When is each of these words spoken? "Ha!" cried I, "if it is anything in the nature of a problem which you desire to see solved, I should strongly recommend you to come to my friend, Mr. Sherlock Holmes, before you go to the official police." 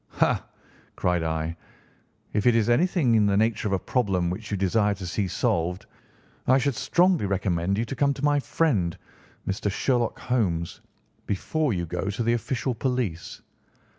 "Ha!" 0.17 0.43
cried 0.95 1.21
I, 1.21 1.55
"if 2.33 2.47
it 2.47 2.55
is 2.55 2.71
anything 2.71 3.13
in 3.13 3.27
the 3.27 3.37
nature 3.37 3.67
of 3.67 3.71
a 3.73 3.77
problem 3.77 4.31
which 4.31 4.49
you 4.49 4.57
desire 4.57 4.95
to 4.95 5.05
see 5.05 5.27
solved, 5.27 5.85
I 6.47 6.57
should 6.57 6.73
strongly 6.73 7.27
recommend 7.27 7.77
you 7.77 7.85
to 7.85 7.95
come 7.95 8.11
to 8.15 8.25
my 8.25 8.39
friend, 8.39 8.97
Mr. 9.47 9.71
Sherlock 9.71 10.17
Holmes, 10.17 10.81
before 11.27 11.71
you 11.73 11.85
go 11.85 12.09
to 12.09 12.23
the 12.23 12.33
official 12.33 12.73
police." 12.73 13.43